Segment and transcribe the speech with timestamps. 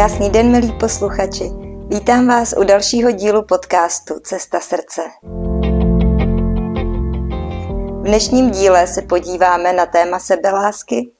[0.00, 1.44] Krásný den, milí posluchači.
[1.88, 5.02] Vítám vás u dalšího dílu podcastu Cesta srdce.
[8.00, 11.10] V dnešním díle se podíváme na téma sebelásky,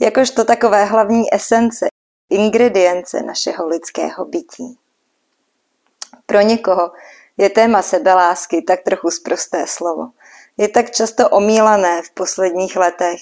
[0.00, 1.86] jakožto takové hlavní esence,
[2.30, 4.78] ingredience našeho lidského bytí.
[6.26, 6.90] Pro někoho
[7.36, 10.08] je téma sebelásky tak trochu zprosté slovo.
[10.56, 13.20] Je tak často omílané v posledních letech,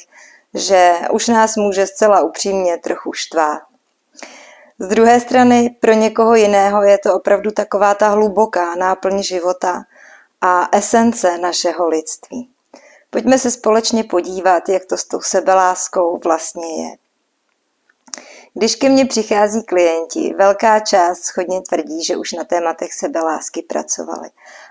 [0.55, 3.72] že už nás může zcela upřímně trochu štvát.
[4.83, 9.83] Z druhé strany pro někoho jiného je to opravdu taková ta hluboká náplň života
[10.41, 12.51] a esence našeho lidství.
[13.11, 16.97] Pojďme se společně podívat, jak to s tou sebeláskou vlastně je.
[18.55, 24.29] Když ke mně přichází klienti, velká část schodně tvrdí, že už na tématech sebelásky pracovali.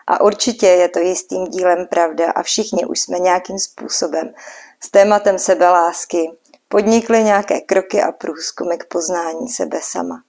[0.08, 4.34] A určitě je to jistým dílem pravda a všichni už jsme nějakým způsobem
[4.80, 6.32] s tématem sebelásky
[6.72, 10.24] podnikli nějaké kroky a průzkumy k poznání sebe sama.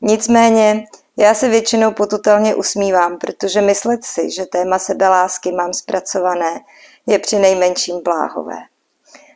[0.00, 0.86] Nicméně
[1.16, 6.60] já se většinou potutelně usmívám, protože myslet si, že téma sebelásky mám zpracované,
[7.06, 8.58] je při nejmenším bláhové.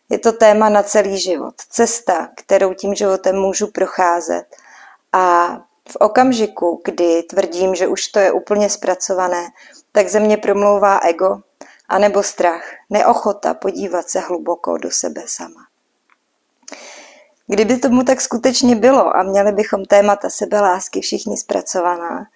[0.09, 4.44] Je to téma na celý život, cesta, kterou tím životem můžu procházet
[5.12, 5.56] a
[5.91, 9.48] v okamžiku, kdy tvrdím, že už to je úplně zpracované,
[9.92, 11.41] tak ze mě promlouvá ego,
[11.89, 15.69] anebo strach, neochota podívat se hluboko do sebe sama.
[17.51, 22.27] Kdyby tomu tak skutečně bylo a měli bychom témata sebelásky všichni zpracovaná,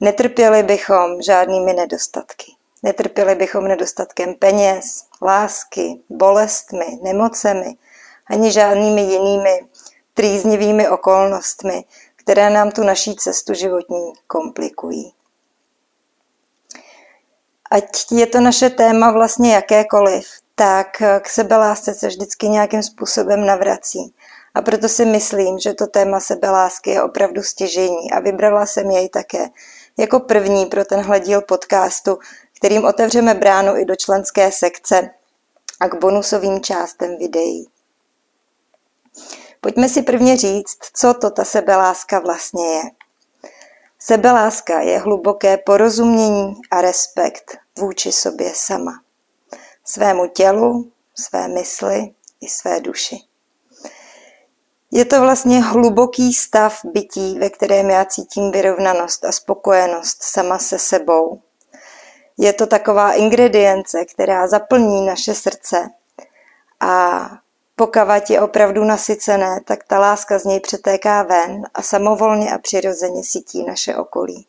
[0.00, 2.52] netrpěli bychom žádnými nedostatky.
[2.82, 7.76] Netrpěli bychom nedostatkem peněz, lásky, bolestmi, nemocemi,
[8.26, 9.60] ani žádnými jinými
[10.14, 11.84] trýznivými okolnostmi,
[12.16, 15.12] které nám tu naší cestu životní komplikují.
[17.70, 24.14] Ať je to naše téma vlastně jakékoliv, tak k sebelásce se vždycky nějakým způsobem navrací.
[24.54, 29.08] A proto si myslím, že to téma sebelásky je opravdu stěžení a vybrala jsem jej
[29.08, 29.46] také
[29.98, 32.18] jako první pro tenhle díl podcastu,
[32.56, 35.10] kterým otevřeme bránu i do členské sekce
[35.80, 37.66] a k bonusovým částem videí.
[39.60, 42.82] Pojďme si prvně říct, co to ta sebeláska vlastně je.
[43.98, 48.92] Sebeláska je hluboké porozumění a respekt vůči sobě sama.
[49.84, 53.29] Svému tělu, své mysli i své duši.
[54.92, 60.78] Je to vlastně hluboký stav bytí, ve kterém já cítím vyrovnanost a spokojenost sama se
[60.78, 61.40] sebou.
[62.38, 65.90] Je to taková ingredience, která zaplní naše srdce
[66.80, 67.26] a
[67.76, 73.24] pokud je opravdu nasycené, tak ta láska z něj přetéká ven a samovolně a přirozeně
[73.24, 74.46] sytí naše okolí.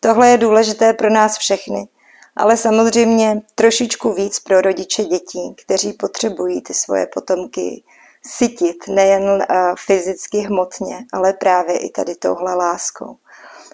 [0.00, 1.88] Tohle je důležité pro nás všechny,
[2.36, 7.82] ale samozřejmě trošičku víc pro rodiče dětí, kteří potřebují ty svoje potomky
[8.26, 13.16] sytit nejen eh, fyzicky, hmotně, ale právě i tady touhle láskou.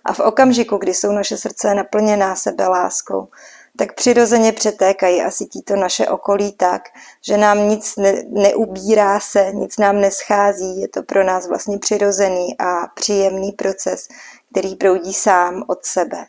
[0.04, 3.28] A v okamžiku, kdy jsou naše srdce naplněná sebe láskou,
[3.76, 6.82] tak přirozeně přetékají a sytí to naše okolí tak,
[7.26, 12.58] že nám nic ne, neubírá se, nic nám neschází, je to pro nás vlastně přirozený
[12.58, 14.08] a příjemný proces,
[14.52, 16.26] který proudí sám od sebe.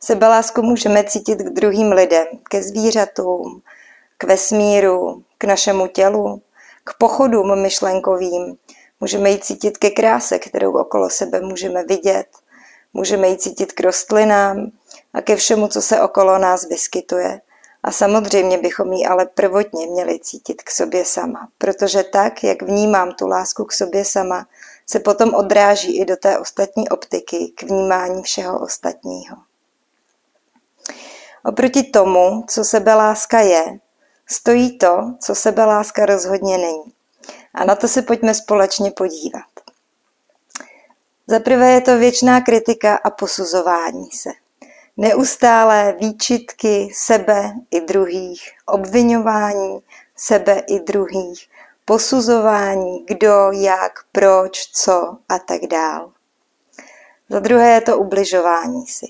[0.00, 3.62] Sebelásku můžeme cítit k druhým lidem, ke zvířatům,
[4.20, 6.42] k vesmíru, k našemu tělu,
[6.84, 8.56] k pochodům myšlenkovým.
[9.00, 12.26] Můžeme ji cítit ke kráse, kterou okolo sebe můžeme vidět.
[12.94, 14.70] Můžeme ji cítit k rostlinám
[15.14, 17.40] a ke všemu, co se okolo nás vyskytuje.
[17.82, 23.12] A samozřejmě bychom ji ale prvotně měli cítit k sobě sama, protože tak, jak vnímám
[23.12, 24.46] tu lásku k sobě sama,
[24.86, 29.36] se potom odráží i do té ostatní optiky k vnímání všeho ostatního.
[31.44, 33.78] Oproti tomu, co sebeláska je,
[34.30, 36.92] stojí to, co sebeláska rozhodně není.
[37.54, 39.50] A na to se pojďme společně podívat.
[41.26, 44.30] Za prvé je to věčná kritika a posuzování se.
[44.96, 49.78] Neustálé výčitky sebe i druhých, obvinování
[50.16, 51.48] sebe i druhých,
[51.84, 56.12] posuzování, kdo, jak, proč, co a tak dál.
[57.28, 59.06] Za druhé je to ubližování si.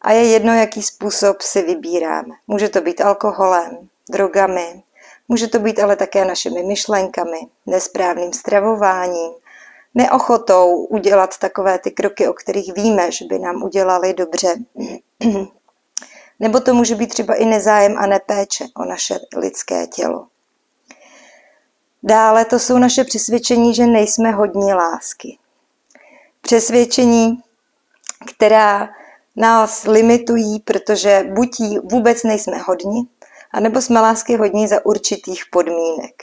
[0.00, 2.34] A je jedno, jaký způsob si vybíráme.
[2.46, 4.82] Může to být alkoholem, drogami,
[5.28, 9.32] může to být ale také našimi myšlenkami, nesprávným stravováním,
[9.94, 14.54] neochotou udělat takové ty kroky, o kterých víme, že by nám udělali dobře.
[16.40, 20.26] Nebo to může být třeba i nezájem a nepéče o naše lidské tělo.
[22.02, 25.38] Dále to jsou naše přesvědčení, že nejsme hodní lásky.
[26.40, 27.42] Přesvědčení,
[28.36, 28.88] která
[29.36, 31.50] nás limitují, protože buď
[31.90, 33.06] vůbec nejsme hodni,
[33.52, 36.14] anebo jsme lásky hodní za určitých podmínek.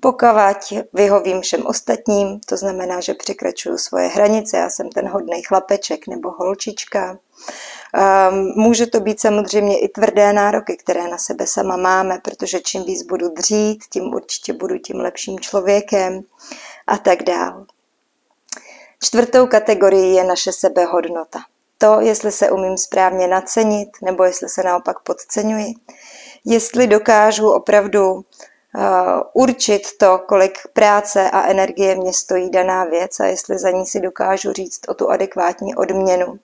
[0.00, 6.06] Pokavať vyhovím všem ostatním, to znamená, že překračuju svoje hranice, já jsem ten hodný chlapeček
[6.06, 7.18] nebo holčička.
[8.30, 12.84] Um, může to být samozřejmě i tvrdé nároky, které na sebe sama máme, protože čím
[12.84, 16.20] víc budu dřít, tím určitě budu tím lepším člověkem
[16.86, 17.66] a tak dál.
[19.02, 21.38] Čtvrtou kategorii je naše sebehodnota.
[21.78, 25.74] To, jestli se umím správně nacenit, nebo jestli se naopak podceňuji.
[26.44, 28.22] Jestli dokážu opravdu uh,
[29.32, 34.00] určit to, kolik práce a energie mě stojí daná věc a jestli za ní si
[34.00, 36.38] dokážu říct o tu adekvátní odměnu.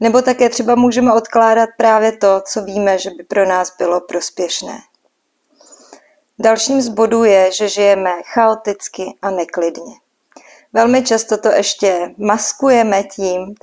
[0.00, 4.78] Nebo také třeba můžeme odkládat právě to, co víme, že by pro nás bylo prospěšné.
[6.38, 9.94] Dalším z bodů je, že žijeme chaoticky a neklidně.
[10.72, 13.54] Velmi často to ještě maskujeme tím,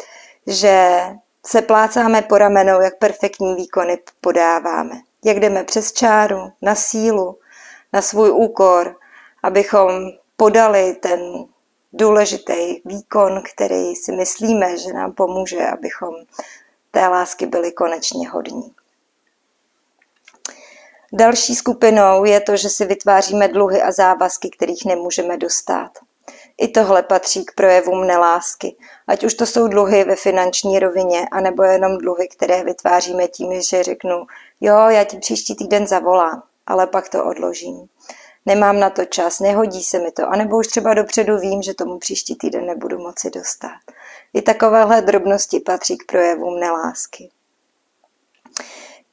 [0.48, 1.02] že
[1.48, 5.02] se plácáme po ramenou, jak perfektní výkony podáváme.
[5.26, 7.38] Jak jdeme přes čáru, na sílu,
[7.94, 8.96] na svůj úkor,
[9.44, 11.20] abychom podali ten
[11.94, 16.16] důležitý výkon, který si myslíme, že nám pomůže, abychom
[16.92, 18.74] té lásky byli konečně hodní.
[21.14, 25.92] Další skupinou je to, že si vytváříme dluhy a závazky, kterých nemůžeme dostat.
[26.58, 28.76] I tohle patří k projevům nelásky.
[29.08, 33.84] Ať už to jsou dluhy ve finanční rovině, anebo jenom dluhy, které vytváříme tím, že
[33.84, 34.26] řeknu,
[34.62, 37.88] jo, já ti příští týden zavolám, ale pak to odložím.
[38.46, 42.00] Nemám na to čas, nehodí se mi to, anebo už třeba dopředu vím, že tomu
[42.00, 43.80] příští týden nebudu moci dostat.
[44.34, 47.30] I takovéhle drobnosti patří k projevům nelásky.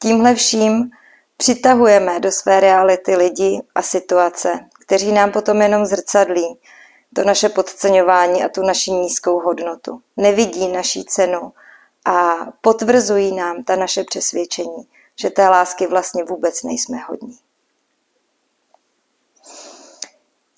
[0.03, 0.91] Tímhle vším
[1.37, 6.59] přitahujeme do své reality lidi a situace, kteří nám potom jenom zrcadlí
[7.15, 10.03] to naše podceňování a tu naši nízkou hodnotu.
[10.17, 11.53] Nevidí naší cenu
[12.05, 17.39] a potvrzují nám ta naše přesvědčení, že té lásky vlastně vůbec nejsme hodní.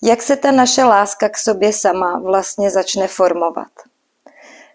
[0.01, 3.71] Jak se ta naše láska k sobě sama vlastně začne formovat?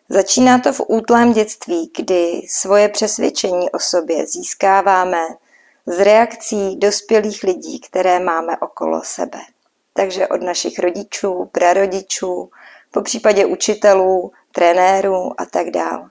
[0.08, 5.26] Začíná to v útlém dětství, kdy svoje přesvědčení o sobě získáváme
[5.86, 9.38] z reakcí dospělých lidí, které máme okolo sebe
[9.92, 12.50] takže od našich rodičů, prarodičů,
[12.90, 16.10] po případě učitelů, trenérů a tak dále.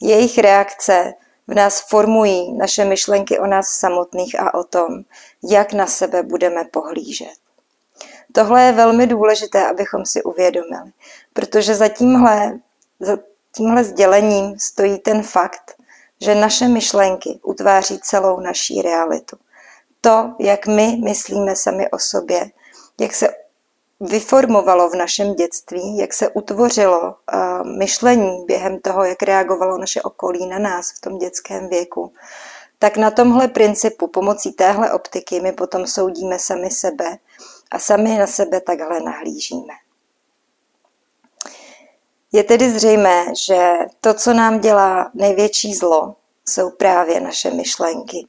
[0.00, 1.14] Jejich reakce
[1.46, 5.02] v nás formují naše myšlenky o nás samotných a o tom,
[5.42, 7.34] jak na sebe budeme pohlížet.
[8.32, 10.92] Tohle je velmi důležité, abychom si uvědomili,
[11.32, 12.58] protože za tímhle,
[13.00, 13.18] za
[13.56, 15.74] tímhle sdělením stojí ten fakt,
[16.20, 19.36] že naše myšlenky utváří celou naší realitu.
[20.00, 22.50] To, jak my myslíme sami o sobě,
[23.00, 23.28] jak se
[24.00, 27.14] vyformovalo v našem dětství, jak se utvořilo
[27.78, 32.12] myšlení během toho, jak reagovalo naše okolí na nás v tom dětském věku,
[32.78, 37.18] tak na tomhle principu, pomocí téhle optiky, my potom soudíme sami sebe
[37.70, 39.74] a sami na sebe takhle nahlížíme.
[42.32, 46.14] Je tedy zřejmé, že to, co nám dělá největší zlo,
[46.48, 48.26] jsou právě naše myšlenky.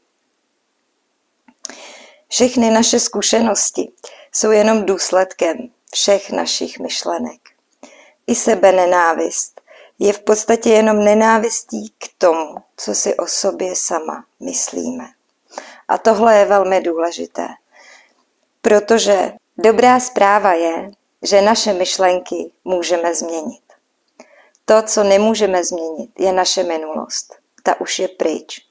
[2.27, 3.91] Všechny naše zkušenosti,
[4.33, 5.57] jsou jenom důsledkem
[5.93, 7.41] všech našich myšlenek.
[8.27, 9.61] I sebe nenávist
[9.99, 15.05] je v podstatě jenom nenávistí k tomu, co si o sobě sama myslíme.
[15.87, 17.47] A tohle je velmi důležité,
[18.61, 20.91] protože dobrá zpráva je,
[21.21, 23.63] že naše myšlenky můžeme změnit.
[24.65, 27.35] To, co nemůžeme změnit, je naše minulost.
[27.63, 28.61] Ta už je pryč.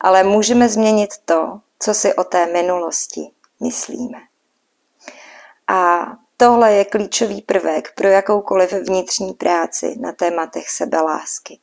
[0.00, 3.30] Ale můžeme změnit to, co si o té minulosti
[3.60, 4.18] myslíme.
[5.68, 6.06] A
[6.36, 11.60] tohle je klíčový prvek pro jakoukoliv vnitřní práci na tématech sebelásky.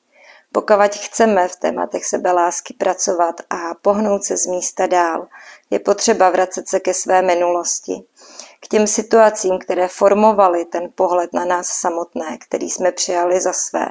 [0.54, 5.28] Pokud chceme v tématech sebelásky pracovat a pohnout se z místa dál,
[5.70, 8.04] je potřeba vracet se ke své minulosti,
[8.60, 13.86] k těm situacím, které formovaly ten pohled na nás samotné, který jsme přijali za své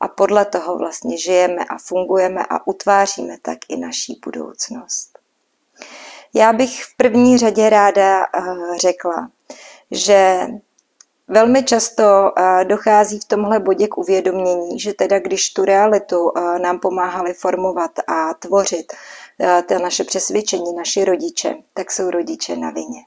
[0.00, 5.09] a podle toho vlastně žijeme a fungujeme a utváříme tak i naší budoucnost.
[6.34, 9.30] Já bych v první řadě ráda eh, řekla,
[9.90, 10.46] že
[11.28, 12.02] velmi často
[12.38, 17.34] eh, dochází v tomhle bodě k uvědomění, že teda když tu realitu eh, nám pomáhali
[17.34, 18.92] formovat a tvořit
[19.68, 23.00] ta naše přesvědčení, naši rodiče, tak jsou rodiče na vině.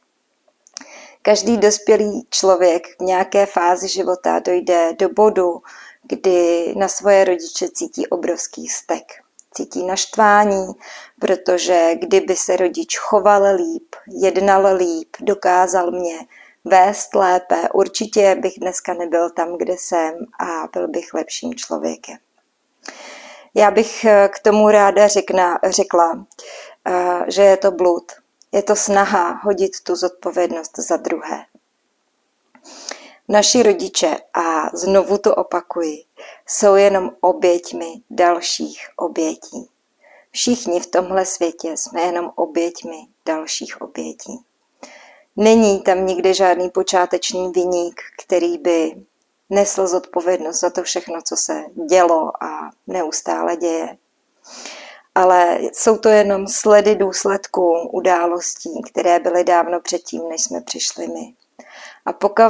[1.21, 5.61] Každý dospělý člověk v nějaké fázi života dojde do bodu,
[6.03, 9.22] kdy na svoje rodiče cítí obrovský stek
[9.53, 10.67] cítí naštvání,
[11.19, 16.19] protože kdyby se rodič choval líp, jednal líp, dokázal mě
[16.65, 22.17] vést lépe, určitě bych dneska nebyl tam, kde jsem a byl bych lepším člověkem.
[23.55, 26.25] Já bych k tomu ráda řekna, řekla,
[27.27, 28.11] že je to blud.
[28.51, 31.45] Je to snaha hodit tu zodpovědnost za druhé.
[33.33, 36.03] Naši rodiče, a znovu to opakuji,
[36.47, 39.69] jsou jenom oběťmi dalších obětí.
[40.31, 44.39] Všichni v tomhle světě jsme jenom oběťmi dalších obětí.
[45.35, 48.91] Není tam nikde žádný počáteční viník, který by
[49.49, 53.97] nesl zodpovědnost za to všechno, co se dělo a neustále děje.
[55.15, 61.42] Ale jsou to jenom sledy důsledků událostí, které byly dávno předtím, než jsme přišli my.
[62.05, 62.43] A pokud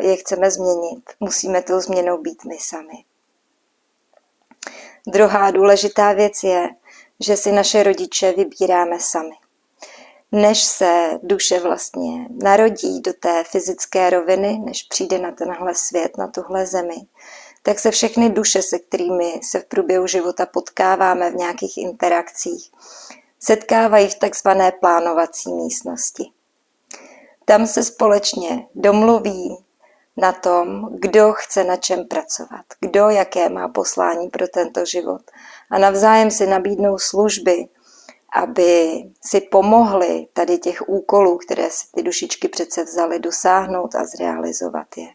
[0.00, 3.04] je chceme změnit, musíme tou změnou být my sami.
[5.06, 6.68] Druhá důležitá věc je,
[7.20, 9.34] že si naše rodiče vybíráme sami.
[10.32, 16.28] Než se duše vlastně narodí do té fyzické roviny, než přijde na tenhle svět, na
[16.28, 16.96] tuhle zemi,
[17.62, 22.70] tak se všechny duše, se kterými se v průběhu života potkáváme v nějakých interakcích,
[23.40, 26.30] setkávají v takzvané plánovací místnosti.
[27.50, 29.56] Tam se společně domluví
[30.16, 35.22] na tom, kdo chce na čem pracovat, kdo jaké má poslání pro tento život
[35.70, 37.68] a navzájem si nabídnou služby,
[38.34, 44.86] aby si pomohli tady těch úkolů, které si ty dušičky přece vzali, dosáhnout a zrealizovat
[44.96, 45.08] je.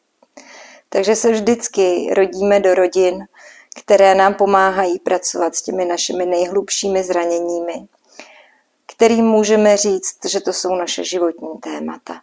[0.90, 3.28] Takže se vždycky rodíme do rodin,
[3.76, 7.88] které nám pomáhají pracovat s těmi našimi nejhlubšími zraněními,
[8.96, 12.22] kterým můžeme říct, že to jsou naše životní témata.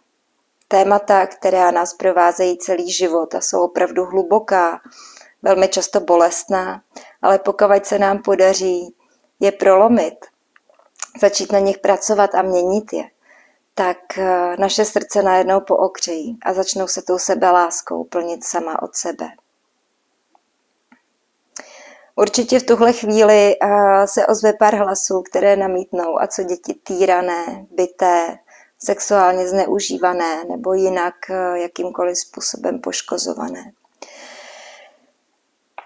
[0.73, 4.81] Témata, která nás provázejí celý život a jsou opravdu hluboká,
[5.41, 6.81] velmi často bolestná,
[7.21, 8.95] ale pokud se nám podaří
[9.39, 10.25] je prolomit,
[11.21, 13.03] začít na nich pracovat a měnit je,
[13.75, 18.95] tak eh, naše srdce najednou pookřejí a začnou se tou sebe láskou plnit sama od
[18.95, 19.27] sebe.
[22.15, 27.65] Určitě v tuhle chvíli eh, se ozve pár hlasů, které namítnou, a co děti týrané,
[27.71, 28.37] byté,
[28.83, 33.71] sexuálně zneužívané nebo jinak eh, jakýmkoliv způsobem poškozované.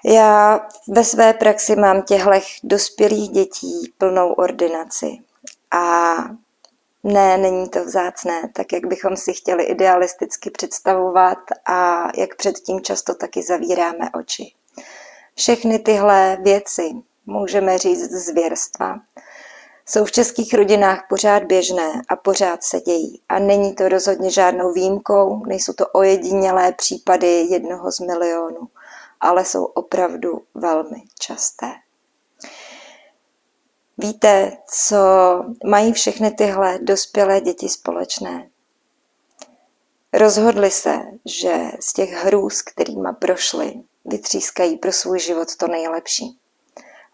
[0.06, 2.32] Já ve své praxi mám těchto
[2.64, 5.18] dospělých dětí plnou ordinaci
[5.72, 6.16] a
[7.04, 13.16] ne, není to vzácné, tak jak bychom si chtěli idealisticky představovat a jak předtím často
[13.16, 14.54] taky zavíráme oči.
[15.36, 16.92] Všechny tyhle věci,
[17.26, 19.00] můžeme říct zvěrstva,
[19.90, 23.22] jsou v českých rodinách pořád běžné a pořád se dějí.
[23.30, 28.68] A není to rozhodně žádnou výjimkou, nejsou to ojedinělé případy jednoho z milionů,
[29.22, 31.68] ale jsou opravdu velmi časté.
[33.98, 34.98] Víte, co
[35.66, 38.50] mají všechny tyhle dospělé děti společné?
[40.14, 43.74] Rozhodli se, že z těch hrůz, kterýma prošli,
[44.06, 46.40] vytřískají pro svůj život to nejlepší.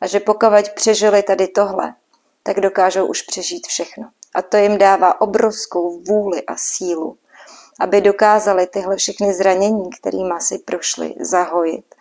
[0.02, 1.96] A že pokud přežili tady tohle,
[2.44, 4.10] tak dokážou už přežít všechno.
[4.36, 7.18] A to jim dává obrovskou vůli a sílu,
[7.80, 11.96] aby dokázali tyhle všechny zranění, kterými si prošli, zahojit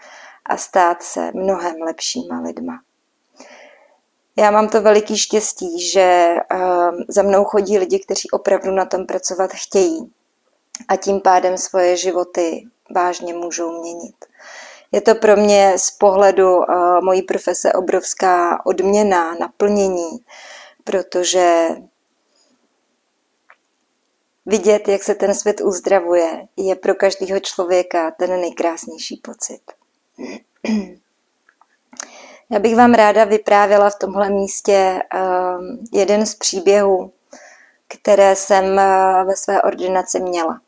[0.46, 2.80] a stát se mnohem lepšíma lidma.
[4.36, 9.06] Já mám to veliký štěstí, že ehm, za mnou chodí lidi, kteří opravdu na tom
[9.06, 10.12] pracovat chtějí
[10.88, 14.16] a tím pádem svoje životy vážně můžou měnit.
[14.92, 16.64] Je to pro mě z pohledu uh,
[17.04, 20.18] mojí profese obrovská odměna, naplnění,
[20.84, 21.68] protože
[24.46, 29.60] vidět, jak se ten svět uzdravuje, je pro každého člověka ten nejkrásnější pocit.
[32.50, 37.12] Já bych vám ráda vyprávěla v tomhle místě uh, jeden z příběhů,
[37.88, 40.60] které jsem uh, ve své ordinaci měla.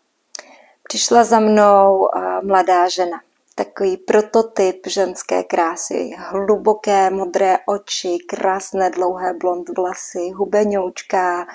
[0.88, 2.08] Přišla za mnou
[2.42, 3.20] mladá žena
[3.54, 6.10] takový prototyp ženské krásy.
[6.18, 11.46] Hluboké modré oči, krásné dlouhé blond vlasy, hubeňoučka,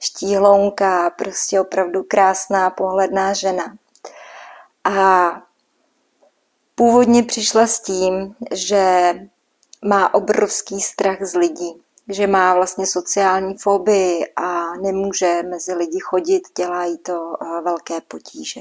[0.00, 3.76] štíhlounka, prostě opravdu krásná pohledná žena.
[4.84, 5.30] A
[6.74, 9.14] původně přišla s tím, že
[9.84, 16.42] má obrovský strach z lidí, že má vlastně sociální fobii a nemůže mezi lidi chodit,
[16.56, 18.60] dělá jí to eh, velké potíže.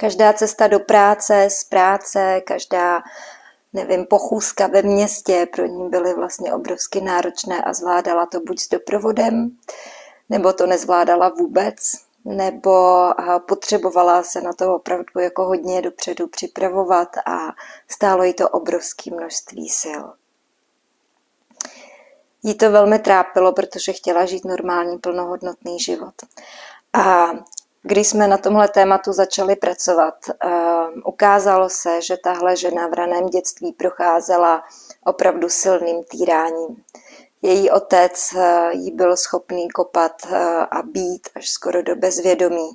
[0.00, 3.02] Každá cesta do práce, z práce, každá
[3.72, 8.68] nevím, pochůzka ve městě pro ní byly vlastně obrovsky náročné a zvládala to buď s
[8.68, 9.56] doprovodem,
[10.28, 11.92] nebo to nezvládala vůbec,
[12.24, 13.04] nebo
[13.48, 17.38] potřebovala se na to opravdu jako hodně dopředu připravovat a
[17.88, 20.02] stálo jí to obrovské množství sil.
[22.42, 26.14] Jí to velmi trápilo, protože chtěla žít normální, plnohodnotný život.
[26.92, 27.30] A
[27.82, 33.26] když jsme na tomhle tématu začali pracovat, ehm, ukázalo se, že tahle žena v raném
[33.26, 34.64] dětství procházela
[35.04, 36.84] opravdu silným týráním.
[37.42, 40.36] Její otec eh, jí byl schopný kopat eh,
[40.70, 42.70] a být až skoro do bezvědomí.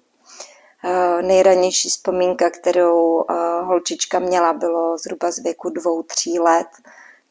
[0.85, 3.25] Eh, nejranější vzpomínka, kterou
[3.63, 6.67] holčička měla, bylo zhruba z věku dvou, tří let,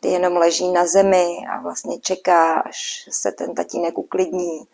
[0.00, 4.68] kdy jenom leží na zemi a vlastně čeká, až se ten tatínek uklidní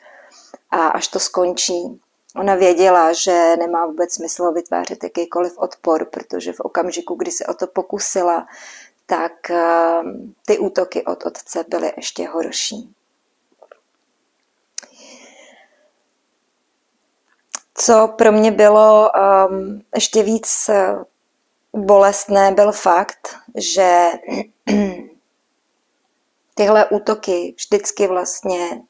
[0.70, 2.00] a až to skončí.
[2.36, 7.54] Ona věděla, že nemá vůbec smysl vytvářet jakýkoliv odpor, protože v okamžiku, kdy se o
[7.54, 8.46] to pokusila,
[9.06, 12.94] tak ehm, ty útoky od otce byly ještě horší.
[17.74, 19.10] Co pro mě bylo
[19.48, 21.04] um, ještě víc eh,
[21.72, 24.10] bolestné, byl fakt, že
[26.54, 28.82] tyhle útoky vždycky vlastně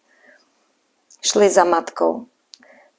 [1.22, 2.26] šly za matkou.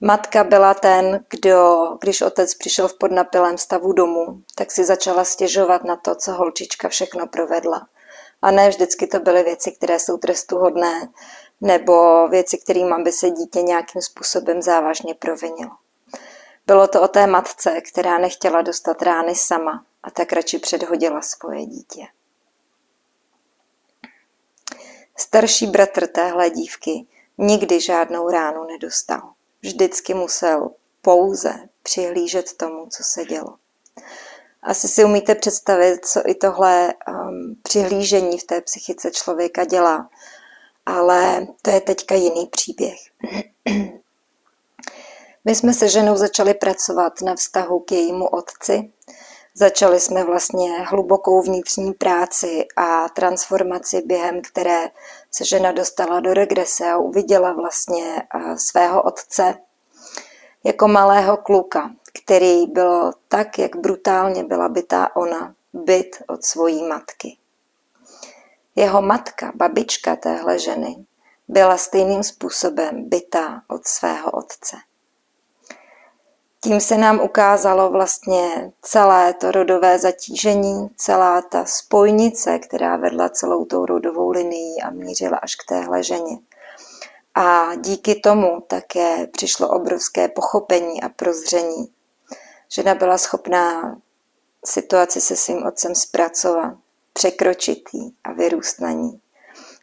[0.02, 5.84] Matka byla ten, kdo, když otec přišel v podnapilém stavu domů, tak si začala stěžovat
[5.84, 7.88] na to, co holčička všechno provedla.
[8.42, 11.10] A ne vždycky to byly věci, které jsou trestuhodné,
[11.62, 15.72] nebo věci, kterým by se dítě nějakým způsobem závažně provinilo.
[16.68, 21.66] Bylo to o té matce, která nechtěla dostat rány sama a tak radši předhodila svoje
[21.66, 22.02] dítě.
[25.18, 29.34] Starší bratr téhle dívky nikdy žádnou ránu nedostal.
[29.62, 30.70] Vždycky musel
[31.02, 33.56] pouze přihlížet tomu, co se dělo.
[34.64, 40.10] Asi si umíte představit, co i tohle um, přihlížení v té psychice člověka dělá.
[40.86, 43.00] Ale to je teďka jiný příběh.
[45.46, 48.92] My jsme se ženou začali pracovat na vztahu k jejímu otci.
[49.54, 54.88] Začali jsme vlastně hlubokou vnitřní práci a transformaci, během které
[55.32, 59.56] se žena dostala do regrese a uviděla vlastně uh, svého otce
[60.64, 61.92] jako malého kluka,
[62.24, 67.38] který byl tak, jak brutálně byla bytá ona, byt od svojí matky.
[68.76, 71.06] Jeho matka, babička téhle ženy,
[71.48, 74.76] byla stejným způsobem bytá od svého otce.
[76.64, 83.66] Tím se nám ukázalo vlastně celé to rodové zatížení, celá ta spojnice, která vedla celou
[83.66, 86.38] tou rodovou linií a mířila až k téhle ženě.
[87.36, 91.92] A díky tomu také přišlo obrovské pochopení a prozření.
[92.72, 93.98] Žena byla schopná
[94.66, 96.78] situaci se svým otcem zpracovat,
[97.14, 99.22] překročit jí a vyrůst na ní.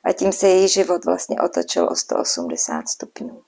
[0.05, 3.45] A tím se její život vlastně otočil o 180 stupňů.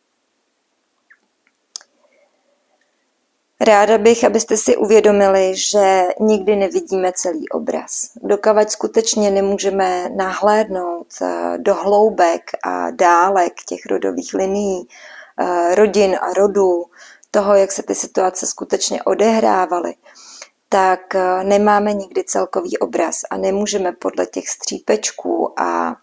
[3.61, 8.11] Ráda bych, abyste si uvědomili, že nikdy nevidíme celý obraz.
[8.23, 14.89] Dokavať skutečně nemůžeme nahlédnout eh, do hloubek a dálek těch rodových linií,
[15.41, 16.85] eh, rodin a rodů,
[17.31, 19.95] toho, jak se ty situace skutečně odehrávaly,
[20.69, 25.97] tak eh, nemáme nikdy celkový obraz a nemůžeme podle těch střípečků a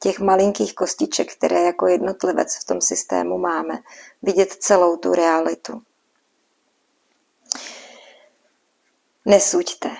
[0.00, 3.78] těch malinkých kostiček, které jako jednotlivec v tom systému máme,
[4.22, 5.82] vidět celou tu realitu.
[9.24, 9.90] Nesuďte.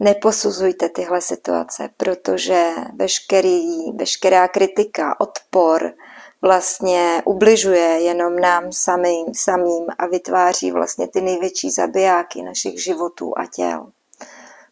[0.00, 5.92] Neposuzujte tyhle situace, protože veškerý, veškerá kritika, odpor
[6.42, 13.46] vlastně ubližuje jenom nám samým, samým a vytváří vlastně ty největší zabijáky našich životů a
[13.46, 13.92] těl.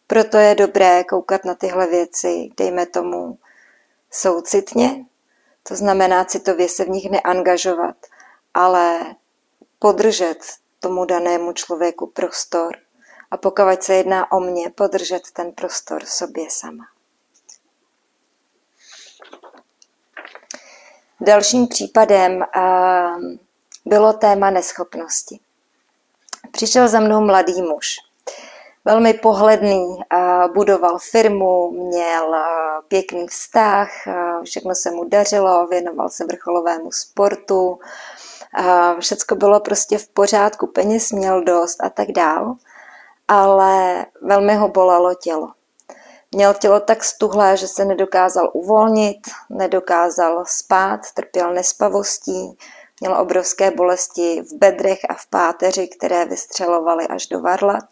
[0.07, 3.37] Proto je dobré koukat na tyhle věci, dejme tomu,
[4.11, 5.05] soucitně,
[5.67, 7.95] to znamená citově se v nich neangažovat,
[8.53, 9.15] ale
[9.79, 10.37] podržet
[10.79, 12.82] tomu danému člověku prostor
[13.33, 16.83] a pokud se jedná o mě, podržet ten prostor sobě sama.
[21.21, 23.39] Dalším případem ehm,
[23.85, 25.39] bylo téma neschopnosti.
[26.51, 27.95] Přišel za mnou mladý muž,
[28.85, 29.99] velmi pohledný,
[30.53, 32.35] budoval firmu, měl
[32.87, 33.89] pěkný vztah,
[34.43, 37.79] všechno se mu dařilo, věnoval se vrcholovému sportu,
[38.99, 42.55] všecko bylo prostě v pořádku, peněz měl dost a tak dál
[43.27, 45.51] ale velmi ho bolelo tělo.
[46.35, 52.57] Měl tělo tak stuhlé, že se nedokázal uvolnit, nedokázal spát, trpěl nespavostí,
[52.99, 57.83] měl obrovské bolesti v bedrech a v páteři, které vystřelovaly až do varlat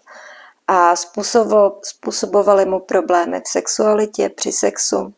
[0.68, 0.96] a
[1.84, 5.14] způsobovaly mu problémy v sexualitě, při sexu,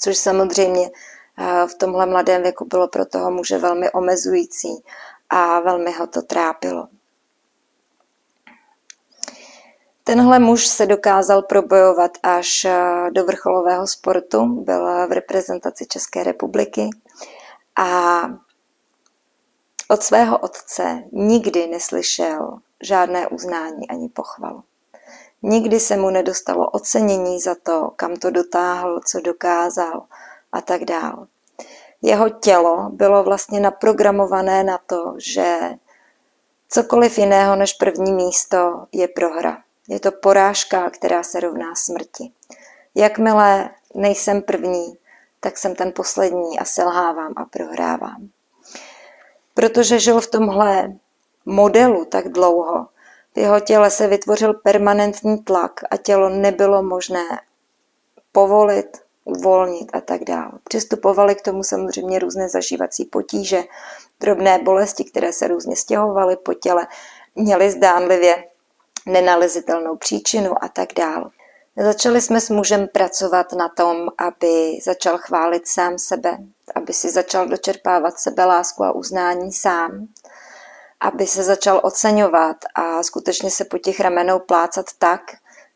[0.00, 0.90] což samozřejmě
[1.38, 4.84] eh, v tomhle mladém věku bylo pro toho muže velmi omezující
[5.30, 6.88] a velmi ho to trápilo.
[10.08, 16.90] Tenhle muž se dokázal probojovat až eh, do vrcholového sportu, byl v reprezentaci České republiky
[17.78, 18.20] a
[19.88, 24.62] od svého otce nikdy neslyšel žádné uznání ani pochvalu.
[25.42, 30.02] Nikdy se mu nedostalo ocenění za to, kam to dotáhl, co dokázal
[30.52, 31.26] a tak dál.
[32.02, 35.58] Jeho tělo bylo vlastně naprogramované na to, že
[36.68, 39.67] cokoliv jiného než první místo je prohra.
[39.88, 42.32] Je to porážka, která se rovná smrti.
[42.94, 44.98] Jakmile nejsem první,
[45.40, 48.28] tak jsem ten poslední a selhávám a prohrávám.
[49.54, 50.92] Protože žil v tomhle
[51.46, 52.86] modelu tak dlouho,
[53.34, 57.24] v jeho těle se vytvořil permanentní tlak a tělo nebylo možné
[58.32, 60.52] povolit, uvolnit a tak dále.
[60.64, 63.64] Přistupovali k tomu samozřejmě různé zažívací potíže,
[64.20, 66.86] drobné bolesti, které se různě stěhovaly po těle,
[67.34, 68.44] měly zdánlivě
[69.08, 71.30] nenalezitelnou příčinu a tak dále.
[71.76, 76.38] Začali jsme s mužem pracovat na tom, aby začal chválit sám sebe,
[76.74, 80.06] aby si začal dočerpávat sebe lásku a uznání sám,
[81.00, 85.20] aby se začal oceňovat a skutečně se po těch ramenou plácat tak,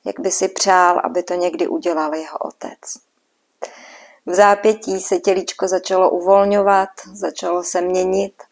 [0.05, 2.79] jak by si přál, aby to někdy udělal jeho otec.
[4.27, 8.43] V zápětí se tělíčko začalo uvolňovat, začalo se měnit.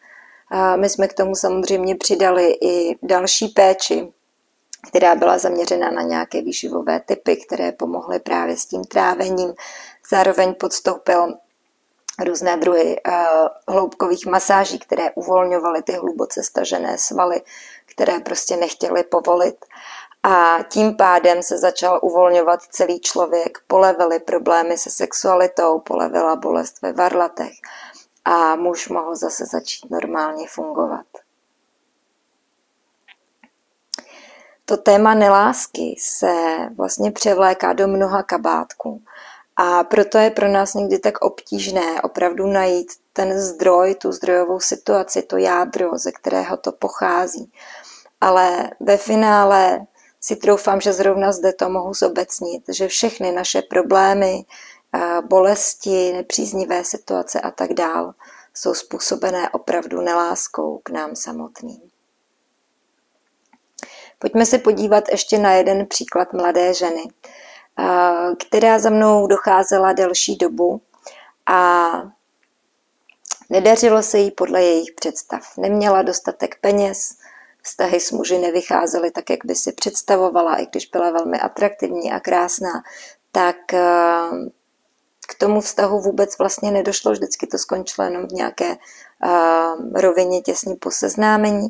[0.51, 4.13] A my jsme k tomu samozřejmě přidali i další péči,
[4.87, 9.53] která byla zaměřena na nějaké výživové typy, které pomohly právě s tím trávením.
[10.09, 11.33] Zároveň podstoupil
[12.25, 13.13] různé druhy uh,
[13.67, 17.41] hloubkových masáží, které uvolňovaly ty hluboce stažené svaly,
[17.85, 19.65] které prostě nechtěli povolit.
[20.23, 26.93] A tím pádem se začal uvolňovat celý člověk, polevily problémy se sexualitou, polevila bolest ve
[26.93, 27.53] varlatech
[28.25, 31.05] a muž mohl zase začít normálně fungovat.
[34.71, 36.33] To téma nelásky se
[36.77, 39.01] vlastně převléká do mnoha kabátků.
[39.55, 45.21] A proto je pro nás někdy tak obtížné opravdu najít ten zdroj, tu zdrojovou situaci,
[45.21, 47.51] to jádro, ze kterého to pochází.
[48.21, 49.79] Ale ve finále
[50.21, 54.45] si troufám, že zrovna zde to mohu zobecnit, že všechny naše problémy,
[55.27, 58.13] bolesti, nepříznivé situace a tak dál
[58.53, 61.90] jsou způsobené opravdu neláskou k nám samotným.
[64.21, 67.03] Pojďme se podívat ještě na jeden příklad mladé ženy,
[68.47, 70.81] která za mnou docházela delší dobu
[71.45, 71.91] a
[73.49, 75.41] nedařilo se jí podle jejich představ.
[75.57, 77.15] Neměla dostatek peněz,
[77.61, 82.19] vztahy s muži nevycházely tak, jak by si představovala, i když byla velmi atraktivní a
[82.19, 82.83] krásná,
[83.31, 83.55] tak
[85.27, 88.77] k tomu vztahu vůbec vlastně nedošlo, vždycky to skončilo jenom v nějaké
[89.93, 91.67] rovině těsně po seznámení.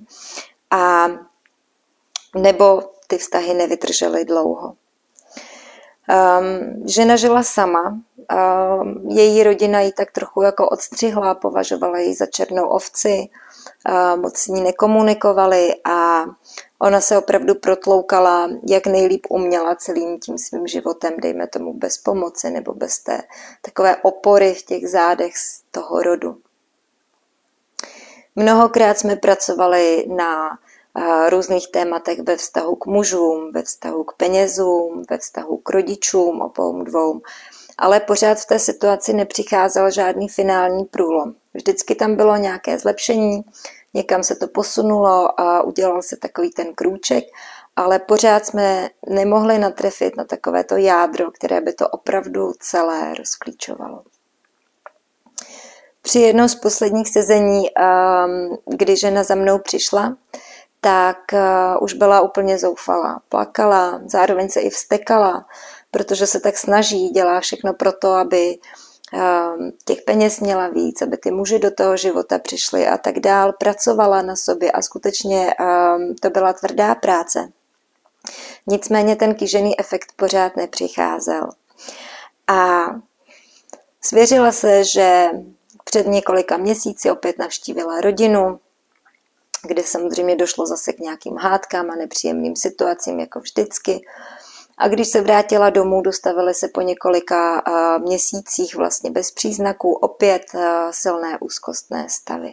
[0.71, 1.07] A
[2.35, 4.73] nebo ty vztahy nevydržely dlouho.
[6.11, 12.25] Um, žena žila sama, um, její rodina ji tak trochu jako odstřihla, považovala ji za
[12.25, 13.29] černou ovci,
[13.89, 16.25] uh, moc s ní nekomunikovali a
[16.79, 22.49] ona se opravdu protloukala, jak nejlíp uměla celým tím svým životem, dejme tomu bez pomoci
[22.49, 23.21] nebo bez té
[23.61, 26.37] takové opory v těch zádech z toho rodu.
[28.35, 30.59] Mnohokrát jsme pracovali na
[31.29, 36.83] různých tématech ve vztahu k mužům, ve vztahu k penězům, ve vztahu k rodičům, obou
[36.83, 37.21] dvou.
[37.77, 41.33] Ale pořád v té situaci nepřicházel žádný finální průlom.
[41.53, 43.41] Vždycky tam bylo nějaké zlepšení,
[43.93, 47.23] někam se to posunulo a udělal se takový ten krůček,
[47.75, 54.03] ale pořád jsme nemohli natrefit na takovéto jádro, které by to opravdu celé rozklíčovalo.
[56.01, 60.17] Při jednom z posledních sezení, ehm, kdy žena za mnou přišla,
[60.81, 63.21] tak eh, už byla úplně zoufalá.
[63.29, 65.45] Plakala, zároveň se i vstekala,
[65.91, 68.57] protože se tak snaží, dělá všechno pro to, aby
[69.13, 73.53] ehm, těch peněz měla víc, aby ty muži do toho života přišli a tak dál.
[73.53, 77.51] Pracovala na sobě a skutečně ehm, to byla tvrdá práce.
[78.67, 81.49] Nicméně ten kýžený efekt pořád nepřicházel.
[82.47, 82.85] A
[84.01, 85.29] svěřila se, že
[85.83, 88.59] před několika měsíci opět navštívila rodinu,
[89.67, 94.01] kde samozřejmě došlo zase k nějakým hádkám a nepříjemným situacím, jako vždycky.
[94.77, 97.63] A když se vrátila domů, dostavily se po několika
[97.99, 100.41] měsících vlastně bez příznaků opět
[100.91, 102.51] silné úzkostné stavy.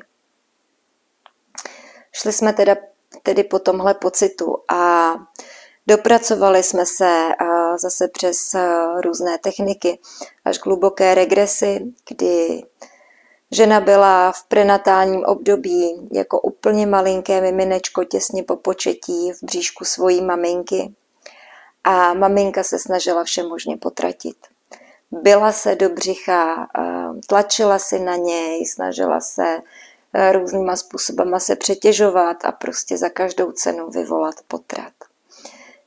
[2.12, 2.76] Šli jsme teda,
[3.22, 5.14] tedy po tomhle pocitu a
[5.86, 7.28] dopracovali jsme se
[7.76, 8.54] zase přes
[9.04, 9.98] různé techniky
[10.44, 12.62] až k hluboké regresy, kdy
[13.50, 20.22] Žena byla v prenatálním období jako úplně malinké miminečko těsně po početí v bříšku svojí
[20.22, 20.94] maminky
[21.84, 24.36] a maminka se snažila vše možně potratit.
[25.10, 26.68] Byla se do břicha,
[27.26, 29.60] tlačila si na něj, snažila se
[30.32, 34.92] různýma způsobama se přetěžovat a prostě za každou cenu vyvolat potrat.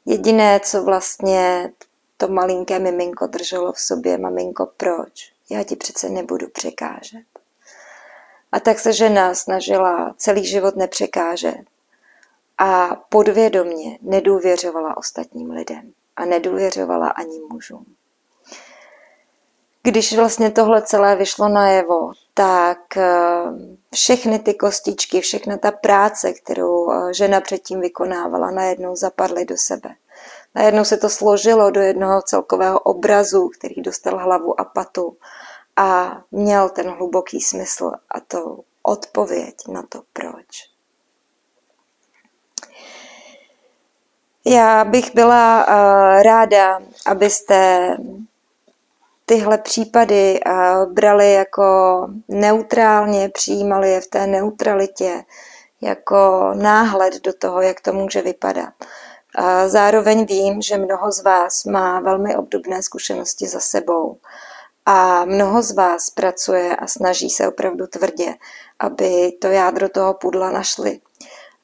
[0.05, 1.73] Jediné, co vlastně
[2.17, 5.31] to malinké miminko drželo v sobě, maminko, proč?
[5.49, 7.30] Já ti přece nebudu překážet.
[8.51, 11.61] A tak se žena snažila celý život nepřekážet
[12.57, 17.85] a podvědomně nedůvěřovala ostatním lidem a nedůvěřovala ani mužům.
[19.83, 23.09] Když vlastně tohle celé vyšlo najevo, tak eh,
[23.93, 29.89] všechny ty kostičky, všechna ta práce, kterou eh, žena předtím vykonávala, najednou zapadly do sebe.
[30.55, 35.17] Najednou se to složilo do jednoho celkového obrazu, který dostal hlavu a patu
[35.75, 40.71] a měl ten hluboký smysl a to odpověď na to proč.
[44.45, 47.97] Já bych byla uh, ráda, abyste
[49.25, 55.23] tyhle případy uh, brali jako neutrálně, přijímali je v té neutralitě,
[55.81, 58.73] jako náhled do toho, jak to může vypadat.
[59.35, 64.17] A zároveň vím, že mnoho z vás má velmi obdobné zkušenosti za sebou
[64.85, 68.35] a mnoho z vás pracuje a snaží se opravdu tvrdě,
[68.79, 71.01] aby to jádro toho pudla našli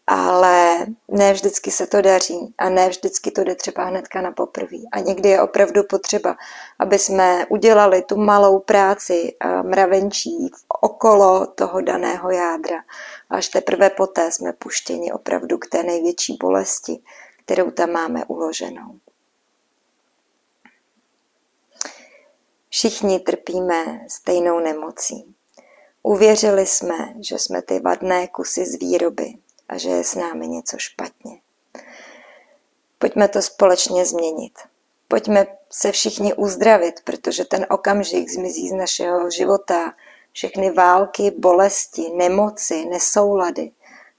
[0.08, 4.88] ale ne vždycky se to daří a ne vždycky to jde třeba hnedka na poprví.
[4.92, 6.36] A někdy je opravdu potřeba,
[6.80, 10.52] aby jsme udělali tu malou práci mravenčí
[10.82, 12.78] okolo toho daného jádra.
[13.30, 17.00] Až teprve poté jsme puštěni opravdu k té největší bolesti,
[17.46, 19.00] kterou tam máme uloženou.
[22.78, 25.36] Všichni trpíme stejnou nemocí.
[26.04, 29.34] Uvěřili jsme, že jsme ty vadné kusy z výroby,
[29.70, 31.42] a že je s námi něco špatně.
[32.98, 34.60] Pojďme to společně změnit.
[35.08, 39.94] Pojďme se všichni uzdravit, protože ten okamžik zmizí z našeho života.
[40.32, 43.72] Všechny války, bolesti, nemoci, nesoulady,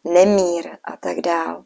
[0.05, 1.65] nemír a tak dál.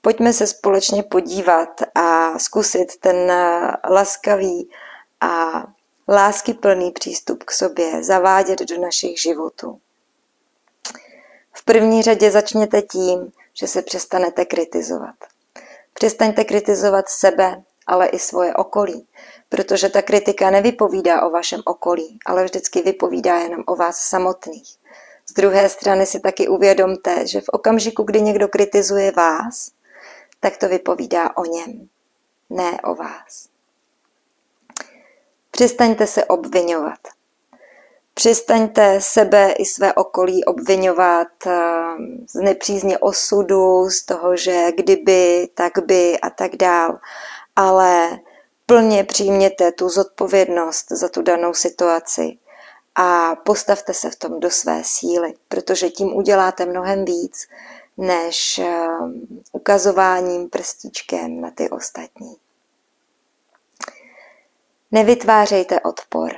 [0.00, 3.32] Pojďme se společně podívat a zkusit ten
[3.90, 4.70] laskavý
[5.20, 5.64] a
[6.10, 9.80] láskyplný přístup k sobě zavádět do našich životů.
[11.52, 15.14] V první řadě začněte tím, že se přestanete kritizovat.
[15.94, 19.06] Přestaňte kritizovat sebe, ale i svoje okolí,
[19.48, 24.76] protože ta kritika nevypovídá o vašem okolí, ale vždycky vypovídá jenom o vás samotných.
[25.26, 29.70] Z druhé strany si taky uvědomte, že v okamžiku, kdy někdo kritizuje vás,
[30.40, 31.88] tak to vypovídá o něm,
[32.50, 33.49] ne o vás.
[35.60, 36.98] Přestaňte se obvinovat.
[38.14, 41.52] Přestaňte sebe i své okolí obvinovat eh,
[42.28, 46.98] z nepřízně osudu, z toho, že kdyby, tak by a tak dál.
[47.56, 48.18] Ale
[48.66, 52.38] plně přijměte tu zodpovědnost za tu danou situaci
[52.94, 57.48] a postavte se v tom do své síly, protože tím uděláte mnohem víc,
[57.96, 58.88] než eh,
[59.52, 62.36] ukazováním prstíčkem na ty ostatní.
[64.92, 66.30] Nevytvářejte odpor.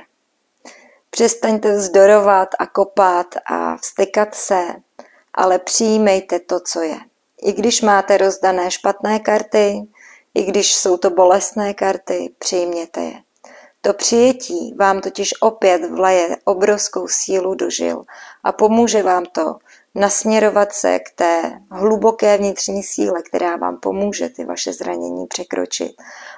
[1.09, 4.65] Přestaňte vzdorovat a kopat a vstykat se,
[5.33, 6.97] ale přijímejte to, co je.
[7.41, 9.87] I když máte rozdané špatné karty,
[10.33, 13.13] i když jsou to bolestné karty, přijměte je.
[13.81, 18.03] To přijetí vám totiž opět vleje obrovskou sílu do žil
[18.43, 19.57] a pomůže vám to
[19.95, 25.91] nasměrovat se k té hluboké vnitřní síle, která vám pomůže ty vaše zranění překročit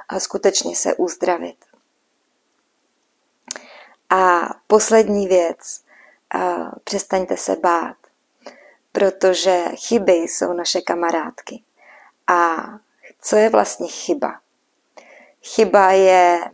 [0.09, 1.55] a skutečně se uzdravit.
[4.67, 5.81] Poslední věc,
[6.83, 7.95] přestaňte se bát,
[8.91, 11.63] protože chyby jsou naše kamarádky.
[12.27, 12.55] A
[13.21, 14.39] co je vlastně chyba?
[15.43, 16.51] Chyba je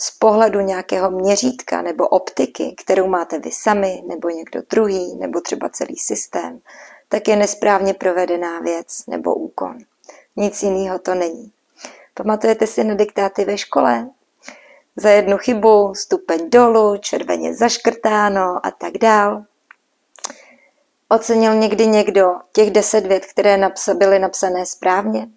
[0.00, 5.68] z pohledu nějakého měřítka nebo optiky, kterou máte vy sami, nebo někdo druhý, nebo třeba
[5.68, 6.60] celý systém,
[7.08, 9.78] tak je nesprávně provedená věc nebo úkon.
[10.36, 11.52] Nic jiného to není.
[12.14, 14.10] Pamatujete si na diktáty ve škole?
[14.98, 19.44] Za jednu chybu stupeň dolů, červeně zaškrtáno a tak dál.
[21.08, 25.28] Ocenil někdy někdo těch deset vět, které byly napsané správně?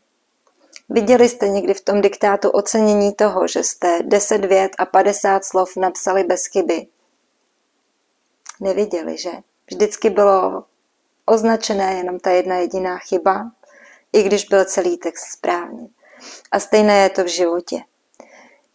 [0.89, 5.75] Viděli jste někdy v tom diktátu ocenění toho, že jste deset vět a padesát slov
[5.77, 6.87] napsali bez chyby?
[8.59, 9.31] Neviděli, že?
[9.71, 10.63] Vždycky bylo
[11.25, 13.51] označené jenom ta jedna jediná chyba,
[14.13, 15.87] i když byl celý text správně.
[16.51, 17.77] A stejné je to v životě.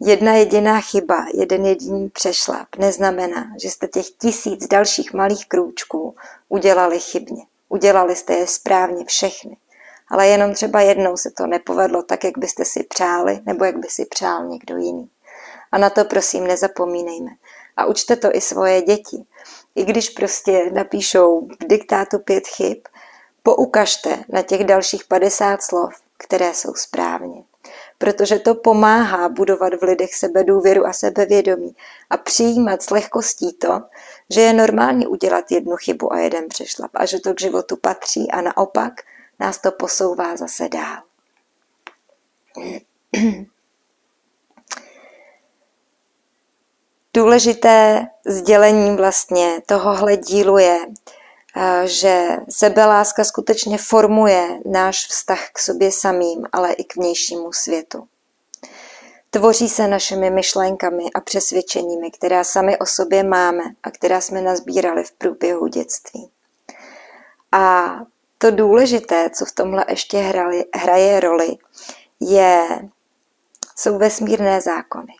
[0.01, 6.17] Jedna jediná chyba, jeden jediný přešlap neznamená, že jste těch tisíc dalších malých krůčků
[6.49, 7.43] udělali chybně.
[7.69, 9.57] Udělali jste je správně všechny.
[10.09, 13.89] Ale jenom třeba jednou se to nepovedlo tak, jak byste si přáli, nebo jak by
[13.89, 15.11] si přál někdo jiný.
[15.73, 17.31] A na to prosím nezapomínejme.
[17.77, 19.25] A učte to i svoje děti.
[19.75, 22.79] I když prostě napíšou v diktátu pět chyb,
[23.43, 27.43] poukažte na těch dalších 50 slov, které jsou správně.
[27.99, 31.77] Protože to pomáhá budovat v lidech sebedůvěru a sebevědomí
[32.11, 33.83] a přijímat s lehkostí to,
[34.31, 38.31] že je normální udělat jednu chybu a jeden přešlap a že to k životu patří
[38.31, 38.93] a naopak
[39.41, 41.03] nás to posouvá zase dál.
[47.15, 50.87] Důležité sdělení vlastně tohohle dílu je,
[51.85, 58.09] že sebeláska skutečně formuje náš vztah k sobě samým, ale i k vnějšímu světu.
[59.31, 65.05] Tvoří se našimi myšlenkami a přesvědčeními, která sami o sobě máme a která jsme nazbírali
[65.05, 66.31] v průběhu dětství.
[67.53, 67.97] A
[68.39, 71.57] to důležité, co v tomhle ještě hrali, hraje roli,
[72.21, 72.67] je,
[73.77, 75.15] jsou vesmírné zákony.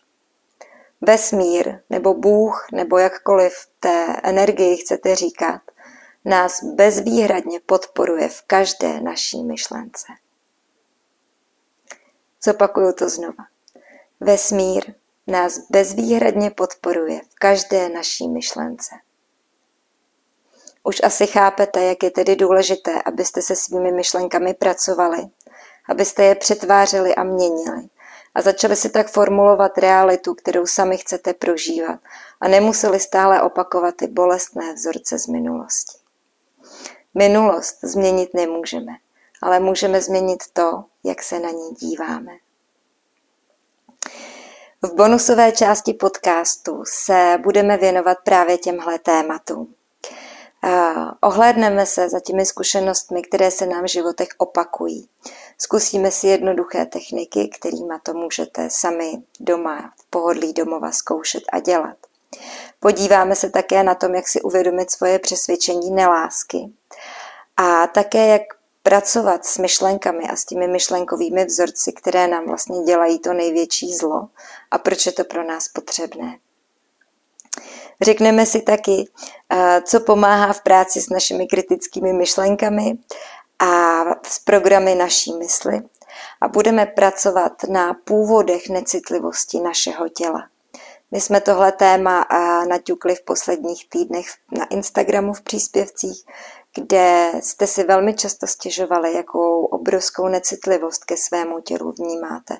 [1.01, 5.61] Vesmír nebo Bůh nebo jakkoliv té energii chcete říkat,
[6.27, 10.07] nás bezvýhradně podporuje v každé naší myšlence.
[12.43, 13.43] Zopakuju to znova.
[14.19, 14.93] Vesmír
[15.27, 18.95] nás bezvýhradně podporuje v každé naší myšlence.
[20.83, 25.23] Už asi chápete, jak je tedy důležité, abyste se svými myšlenkami pracovali,
[25.89, 27.89] abyste je přetvářeli a měnili
[28.35, 31.99] a začali si tak formulovat realitu, kterou sami chcete prožívat
[32.41, 36.06] a nemuseli stále opakovat ty bolestné vzorce z minulosti.
[37.17, 38.91] Minulost změnit nemůžeme,
[39.41, 42.31] ale můžeme změnit to, jak se na ní díváme.
[44.81, 49.73] V bonusové části podcastu se budeme věnovat právě těmhle tématům.
[51.21, 55.09] Ohlédneme se za těmi zkušenostmi, které se nám v životech opakují.
[55.57, 62.06] Zkusíme si jednoduché techniky, kterými to můžete sami doma, v pohodlí domova zkoušet a dělat.
[62.79, 66.57] Podíváme se také na tom, jak si uvědomit svoje přesvědčení nelásky
[67.57, 68.41] a také jak
[68.83, 74.27] pracovat s myšlenkami a s těmi myšlenkovými vzorci, které nám vlastně dělají to největší zlo
[74.71, 76.37] a proč je to pro nás potřebné.
[78.01, 79.09] Řekneme si taky,
[79.49, 82.97] eh, co pomáhá v práci s našimi kritickými myšlenkami
[83.59, 85.81] a s programy naší mysli
[86.41, 90.49] a budeme pracovat na původech necitlivosti našeho těla.
[91.11, 96.25] My jsme tohle téma eh, naťukli v posledních týdnech na Instagramu v příspěvcích,
[96.75, 102.57] kde jste si velmi často stěžovali, jakou obrovskou necitlivost ke svému tělu vnímáte.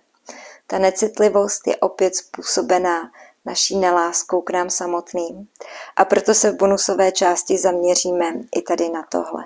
[0.68, 3.12] Ta necitlivost je opět způsobená
[3.46, 5.48] naší neláskou k nám samotným.
[5.96, 9.44] A proto se v bonusové části zaměříme i tady na tohle.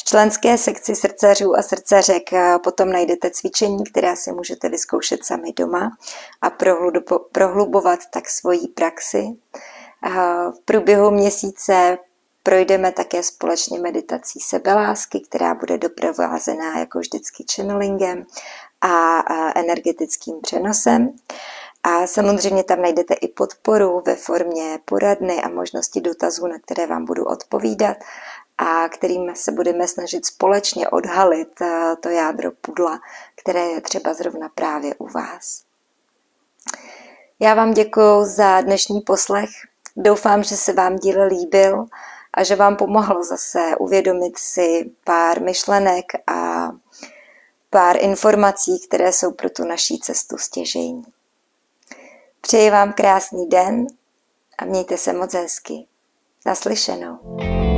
[0.00, 2.22] V členské sekci srdcařů a srdcařek
[2.64, 5.90] potom najdete cvičení, která si můžete vyzkoušet sami doma
[6.42, 6.50] a
[7.32, 9.26] prohlubovat tak svoji praxi.
[10.50, 11.98] V průběhu měsíce
[12.42, 18.26] projdeme také společně meditací sebelásky, která bude doprovázená jako vždycky channelingem
[18.80, 19.22] a
[19.58, 21.12] energetickým přenosem.
[21.82, 27.04] A samozřejmě tam najdete i podporu ve formě poradny a možnosti dotazů, na které vám
[27.04, 27.96] budu odpovídat
[28.60, 33.00] a kterým se budeme snažit společně odhalit eh, to jádro pudla,
[33.36, 35.62] které je třeba zrovna právě u vás.
[37.40, 39.50] Já vám děkuji za dnešní poslech.
[39.96, 41.86] Doufám, že se vám díl líbil
[42.34, 46.70] a že vám pomohlo zase uvědomit si pár myšlenek a
[47.70, 51.04] pár informací, které jsou pro tu naší cestu stěžejní.
[52.40, 53.86] Přeji vám krásný den
[54.58, 55.86] a mějte se moc hezky.
[56.46, 57.69] Naslyšenou.